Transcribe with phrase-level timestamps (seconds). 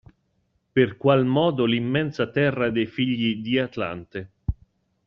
[0.71, 4.31] Per qual modo l'immensa terra dei figli di Atlante.